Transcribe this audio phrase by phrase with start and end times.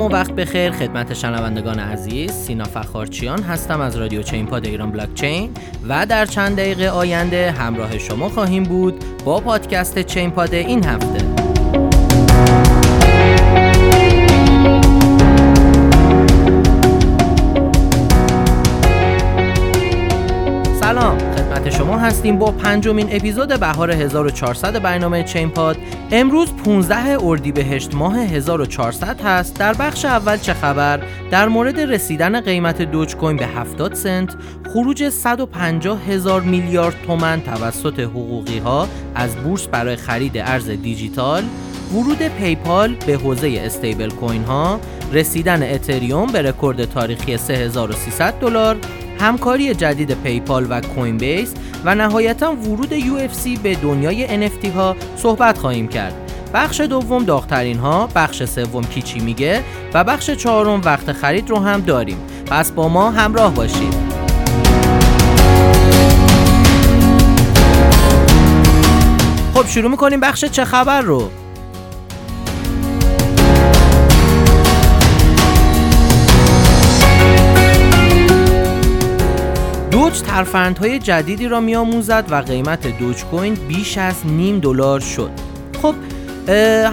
[0.00, 0.72] سلام و وقت بخیر.
[0.72, 5.50] خدمت شنوندگان عزیز سینا فخارچیان هستم از رادیو چین پاد ایران بلاک چین
[5.88, 11.39] و در چند دقیقه آینده همراه شما خواهیم بود با پادکست چین پاد این هفته.
[22.00, 25.76] هستیم با پنجمین اپیزود بهار 1400 برنامه چین پاد.
[26.10, 29.58] امروز 15 اردیبهشت ماه 1400 هست.
[29.58, 34.36] در بخش اول چه خبر؟ در مورد رسیدن قیمت دوج کوین به 70 سنت
[34.72, 41.42] خروج 150 هزار میلیارد تومن توسط حقوقی ها از بورس برای خرید ارز دیجیتال
[41.94, 44.80] ورود پیپال به حوزه stablecoin ها
[45.12, 48.76] رسیدن اتریوم به رکورد تاریخی 3300 دلار
[49.20, 55.58] همکاری جدید پیپال و کوین بیس و نهایتا ورود UFC به دنیای NFT ها صحبت
[55.58, 56.14] خواهیم کرد.
[56.54, 59.62] بخش دوم داغترین ها، بخش سوم کیچی میگه
[59.94, 62.18] و بخش چهارم وقت خرید رو هم داریم.
[62.46, 63.94] پس با ما همراه باشید.
[69.54, 71.30] خب شروع می‌کنیم بخش چه خبر رو
[80.20, 85.30] دوج ترفندهای جدیدی را میآموزد و قیمت دوج کوین بیش از نیم دلار شد.
[85.82, 85.94] خب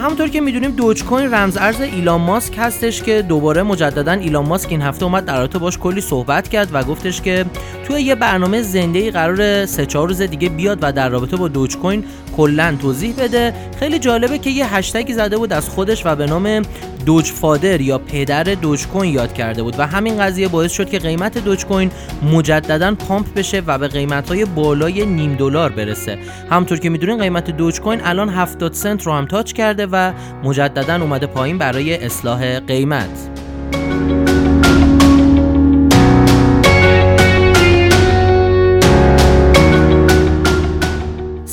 [0.02, 4.70] همونطور که می‌دونیم دوج کوین رمز ارز ایلان ماسک هستش که دوباره مجددا ایلان ماسک
[4.70, 7.44] این هفته اومد در رابطه باش کلی صحبت کرد و گفتش که
[7.86, 11.48] توی یه برنامه زنده ای قرار سه چهار روز دیگه بیاد و در رابطه با
[11.48, 12.04] دوج کوین
[12.36, 13.54] کلا توضیح بده.
[13.78, 16.62] خیلی جالبه که یه هشتگی زده بود از خودش و به نام
[17.06, 20.98] دوج فادر یا پدر دوج کوین یاد کرده بود و همین قضیه باعث شد که
[20.98, 21.90] قیمت دوج کوین
[22.32, 26.18] مجددا پامپ بشه و به قیمت های بالای نیم دلار برسه.
[26.50, 30.12] همونطور که می‌دونین قیمت دوج کوین الان 70 سنت رو هم تاچ کرده و
[30.44, 33.47] مجددا اومده پایین برای اصلاح قیمت.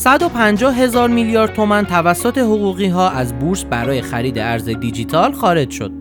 [0.05, 5.91] 150 هزار میلیارد تومن توسط حقوقی ها از بورس برای خرید ارز دیجیتال خارج شد.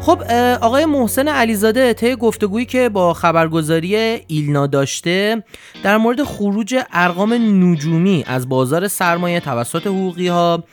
[0.00, 0.22] خب
[0.60, 3.96] آقای محسن علیزاده طی گفتگویی که با خبرگزاری
[4.26, 5.42] ایلنا داشته
[5.82, 7.32] در مورد خروج ارقام
[7.72, 10.64] نجومی از بازار سرمایه توسط حقوقی ها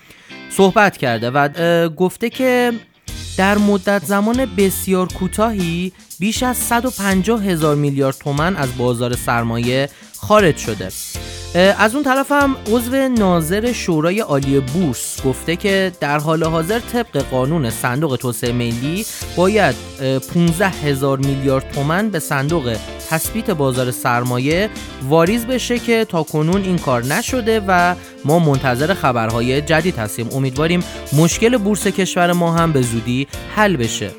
[0.49, 1.49] صحبت کرده و
[1.89, 2.71] گفته که
[3.37, 10.57] در مدت زمان بسیار کوتاهی بیش از 150 هزار میلیارد تومن از بازار سرمایه خارج
[10.57, 10.89] شده
[11.55, 17.17] از اون طرف هم عضو ناظر شورای عالی بورس گفته که در حال حاضر طبق
[17.17, 19.05] قانون صندوق توسعه ملی
[19.35, 19.75] باید
[20.33, 22.77] 15 هزار میلیارد تومن به صندوق
[23.09, 24.69] تثبیت بازار سرمایه
[25.09, 27.95] واریز بشه که تا کنون این کار نشده و
[28.25, 30.29] ما منتظر خبرهای جدید هستیم.
[30.33, 30.83] امیدواریم
[31.13, 34.11] مشکل بورس کشور ما هم به زودی حل بشه.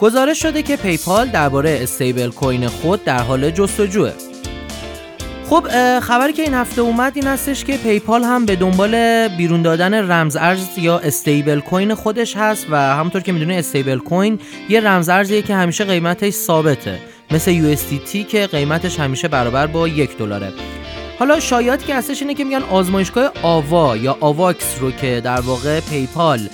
[0.00, 4.12] گزارش شده که پیپال درباره استیبل کوین خود در حال جستجوه.
[5.46, 5.68] خب
[6.00, 10.36] خبری که این هفته اومد این هستش که پیپال هم به دنبال بیرون دادن رمز
[10.36, 14.38] ارز یا استیبل کوین خودش هست و همونطور که می‌دونه استیبل کوین
[14.68, 16.98] یه رمز ارزیه که همیشه قیمتش ثابته.
[17.30, 20.52] مثل USDT که قیمتش همیشه برابر با یک دلاره.
[21.18, 25.80] حالا شایعاتی که هستش اینه که میگن آزمایشگاه آوا یا آواکس رو که در واقع
[25.80, 26.48] پیپال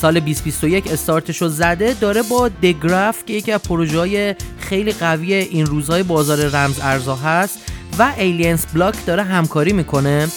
[0.00, 5.66] سال 2021 استارتش رو زده داره با دگراف که یکی از پروژه خیلی قوی این
[5.66, 7.58] روزهای بازار رمز ارزها هست
[7.98, 10.28] و الاینس بلاک داره همکاری می‌کنه.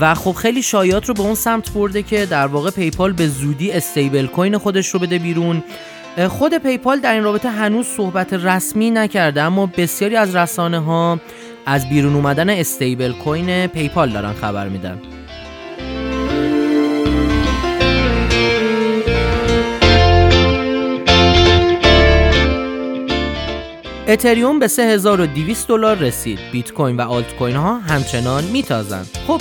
[0.00, 3.72] و خب خیلی شایعات رو به اون سمت برده که در واقع پیپال به زودی
[3.72, 5.62] stablecoin خودش رو بده بیرون.
[6.28, 11.20] خود پیپال در این رابطه هنوز صحبت رسمی نکرده اما بسیاری از رسانه ها
[11.66, 14.98] از بیرون اومدن stablecoin پیپال دارن خبر میدن.
[24.08, 26.38] اتریوم به 3200 دلار رسید.
[26.52, 29.06] بیت کوین و آلت کوین ها همچنان میتازند.
[29.26, 29.40] خب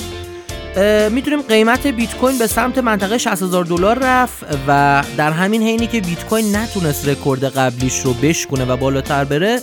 [1.12, 6.02] می‌تونیم قیمت بیت کوین به سمت منطقه 60000 دلار رفت و در همین حینی که
[6.02, 9.60] بیت کوین نتونست رکورد قبلیش رو بشکنه و بالاتر بره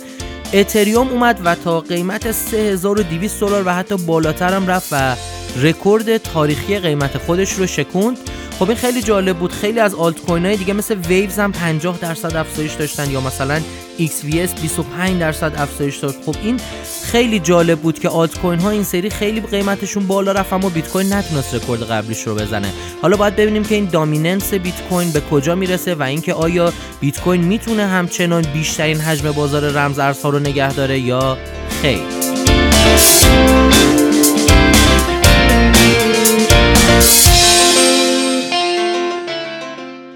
[0.53, 5.15] اتریوم اومد و تا قیمت 3200 دلار و حتی بالاتر هم رفت و
[5.61, 8.17] رکورد تاریخی قیمت خودش رو شکوند.
[8.59, 9.51] خب این خیلی جالب بود.
[9.51, 13.61] خیلی از آلت کوین های دیگه مثل ویوز هم 50 درصد افزایش داشتن یا مثلا
[13.99, 16.59] XVS 25 درصد افزایش داشت خب این
[17.03, 20.87] خیلی جالب بود که آلت کوین ها این سری خیلی قیمتشون بالا رفت اما بیت
[20.87, 22.73] کوین نتونست رکورد قبلیش رو بزنه.
[23.01, 27.21] حالا باید ببینیم که این دامیننس بیت کوین به کجا می‌رسه و اینکه آیا بیت
[27.21, 31.37] کوین می‌تونه همچنان بیشترین حجم بازار رمز ارزها رو نگه داره یا
[31.81, 31.99] خیر.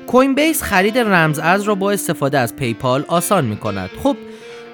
[0.10, 4.18] کوین بیس خرید رمز ارز را با استفاده از پیپال آسان می کند خب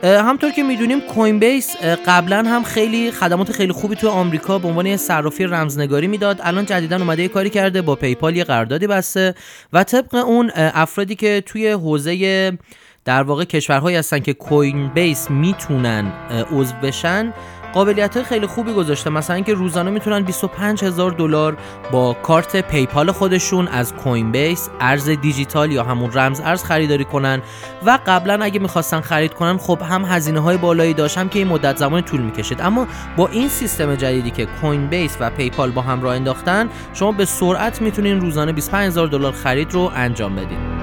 [0.04, 1.76] همطور که می‌دونیم کوین بیس
[2.08, 6.40] قبلا هم خیلی خدمات خیلی خوبی تو آمریکا به عنوان صرافی رمزنگاری می‌داد.
[6.44, 9.36] الان جدیدا اومده یه کاری کرده با پیپال یه قراردادی بسته
[9.74, 12.58] و طبق اون افرادی که توی حوزه
[13.06, 16.12] در واقع کشورهایی هستن که کوین بیس می‌تونن
[16.52, 17.34] عضو بشن
[17.76, 19.10] قابلیت خیلی خوبی گذاشته.
[19.10, 21.58] مثلا اینکه روزانه می‌تونن 25 هزار دلار
[21.92, 27.42] با کارت پیپال خودشون از کوین بیس ارز دیجیتال یا همون رمز ارز خریداری کنن.
[27.86, 31.78] و قبلا اگه می‌خواستن خرید کنن خب هم هزینه های بالایی داشت که این مدت
[31.78, 32.62] زمان طول می‌کشید.
[32.62, 32.88] اما
[33.18, 37.26] با این سیستم جدیدی که کوین بیس و پیپال با هم راه انداختن شما به
[37.26, 40.75] سرعت می‌تونین روزانه 25 هزار دلار خرید رو انجام بدید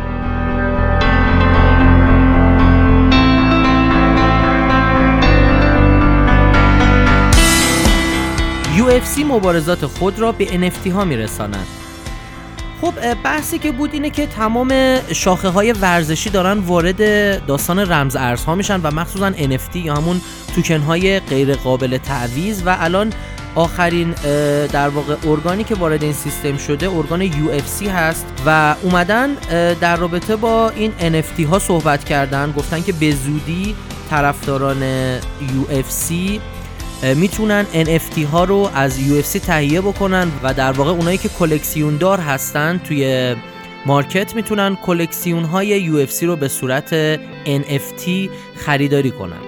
[8.83, 11.67] UFC مبارزات خود را به NFT ها میرسانند
[12.81, 18.55] خب بحثی که بود اینه که تمام شاخه های ورزشی دارن وارد داستان رمز ارزها
[18.55, 20.21] میشن و مخصوصا NFT یا همون
[20.55, 23.13] توکن های غیر قابل تعویز و الان
[23.55, 24.11] آخرین
[24.73, 29.35] در واقع ارگانی که وارد این سیستم شده ارگان UFC هست و اومدن
[29.81, 33.75] در رابطه با این NFT ها صحبت کردن گفتن که به زودی
[34.11, 34.83] طرفداران
[35.41, 36.13] UFC
[37.03, 42.21] می‌تونن NFT ها رو از UFC تهیه بکنن و در واقع اونایی که کلکسیون دار
[42.21, 43.35] هستن توی
[43.87, 47.17] مارکت می‌تونن کلکسیون های UFC رو به صورت
[47.47, 49.43] NFT خریداری کنن.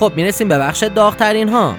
[0.00, 1.76] خب می‌رسیم به بخش داغترین ها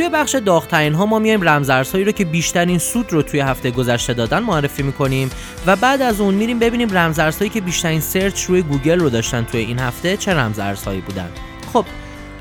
[0.00, 4.14] توی بخش داغترین ها ما میایم رمزارزهایی رو که بیشترین سود رو توی هفته گذشته
[4.14, 5.30] دادن معرفی می‌کنیم
[5.66, 9.60] و بعد از اون میریم ببینیم رمزارزهایی که بیشترین search روی گوگل رو داشتن توی
[9.60, 11.28] این هفته چه رمزارزهایی بودن.
[11.72, 11.84] خب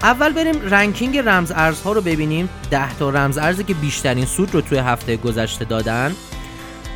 [0.02, 2.50] اول بریم ranking رمز ارزها رو ببینیم.
[2.72, 6.16] 10 تا رمز ارزی که بیشترین سود رو توی هفته گذشته دادن.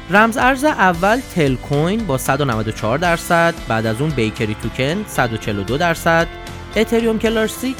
[0.09, 6.27] رمز ارز اول تل کوین با 194 درصد بعد از اون بیکری توکن 142 درصد.
[6.75, 7.77] اتریوم کلاسیک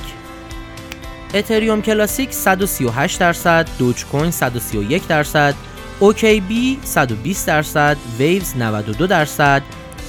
[1.36, 5.56] اتریوم کلاسیک 138 درصد دوج کوین 131 درصد
[6.00, 9.62] اوکی بی 120 درصد ویوز 92 درصد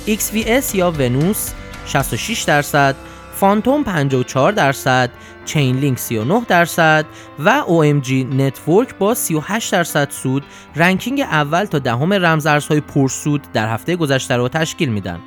[0.07, 1.51] XVS یا ونوس
[1.87, 2.97] 66 درصد
[3.35, 5.11] فانتوم 54 درصد
[5.45, 7.05] چین لینک 39 درصد
[7.39, 10.45] و OMG Network با 38 درصد سود
[10.77, 15.21] ranking اول تا دهم رمزارزهای پرسود در هفته گذشته رو تشکیل میدن.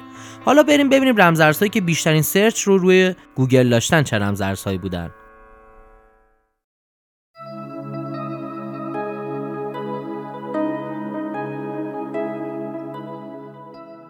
[0.46, 5.12] حالا بریم ببینیم رمزارزهایی که بیشترین search رو روی گوگل داشتن چه رمزارزهایی بودن.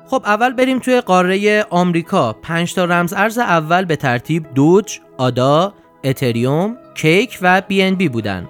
[0.07, 2.33] خب اول بریم توی قاره آمریکا.
[2.33, 5.73] 5 تا رمز ارز اول به ترتیب دوج، آدا،
[6.03, 8.49] اتریوم، کیک و بی ان بی بودن.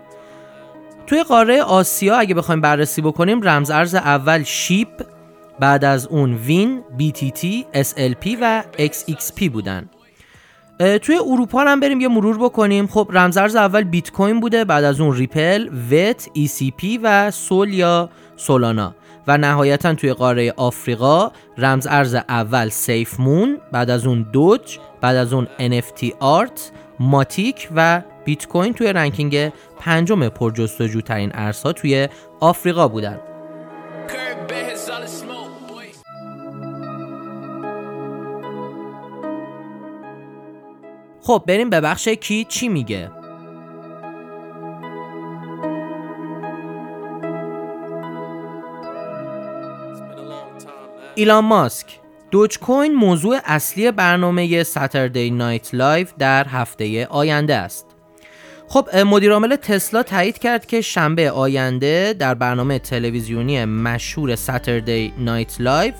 [1.08, 4.90] توی قاره آسیا اگه بخوایم بررسی بکنیم رمز ارز اول شیب
[5.60, 9.90] بعد از اون وین، BTT, SLP و XRP بودن.
[11.02, 12.88] توی اروپا هم بریم یه مرور بکنیم.
[12.88, 18.10] خب رمزارز اول بیت کوین بوده بعد از اون ریپل، وت، ECP و سول یا
[18.36, 18.96] سولانا.
[19.28, 25.16] و نهایتا توی قاره آفریقا رمز ارز اول سیف مون بعد از اون دوج بعد
[25.16, 32.08] از اون NFT آرت ماتیک و بیت کوین توی ranking پنجم پرجستجوترین ارزها توی
[32.40, 33.20] آفریقا بودن.
[41.22, 43.17] خب بریم به بخش کی چی میگه.
[51.18, 51.88] ایلان ماسک
[52.32, 57.86] دوج کوین موضوع اصلی برنامه Saturday Night Live در هفته آینده است.
[58.68, 65.96] خب مدیرعامل تسلا تایید کرد که شنبه آینده در برنامه تلویزیونی مشهور Saturday Night Live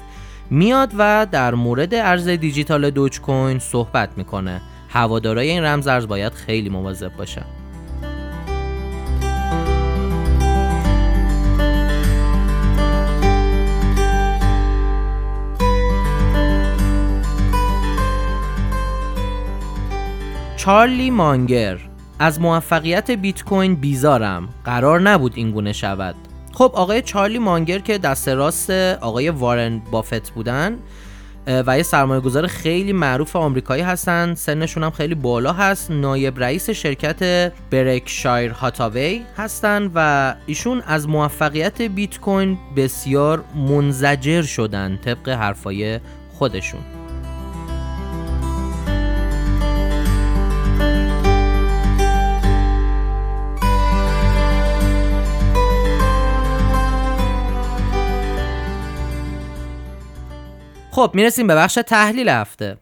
[0.50, 4.62] میاد و در مورد ارز دیجیتال دوج کوین صحبت می‌کنه.
[4.90, 7.46] هوادارای این رمز ارز باید خیلی مواظب باشن.
[20.68, 21.78] چارلی مانگر.
[22.20, 24.50] از موفقیت بیت کوین بیزارم.
[24.66, 26.16] قرار نبود این گونه شود.
[26.54, 28.70] خب آقای چارلی مانگر که دست راست
[29.02, 30.78] آقای وارن بافت بودن
[31.48, 34.34] و یه سرمایه گذار خیلی معروف آمریکایی هستن.
[34.34, 35.92] سنشون هم خیلی بالا هست.
[35.92, 45.00] نایب رئیس شرکت برکشایر هاتاوی هستن و ایشون از موفقیت بیت کوین بسیار منزجر شدن
[45.06, 46.00] طبق حرفای
[46.34, 46.97] خودشون.
[60.98, 62.78] خب می‌رسیم به بخش تحلیل هفته.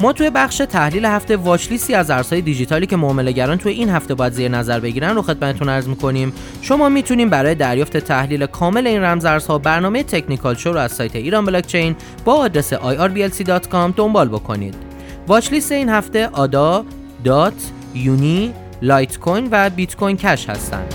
[0.00, 4.14] ما توی بخش تحلیل هفته watchlist ی از ارزهای دیجیتالی که معاملهگران توی این هفته
[4.14, 6.32] باید زیر نظر بگیرن رو خدمتتون عرض می‌کنیم.
[6.62, 11.44] شما می‌تونید برای دریافت تحلیل کامل این رمزارزها برنامه Technical Show رو از سایت ایران
[11.44, 14.74] بلاکچین با آدرس irblc.com دنبال بکنید.
[15.28, 16.84] watchlist این هفته آدا
[17.24, 20.94] دات یونی، لایت کوین و بیت کوین کش هستند.